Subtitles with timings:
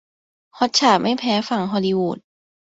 [0.57, 2.17] ฮอตฉ่าไม่แพ้ฝั่งฮอลลีวูด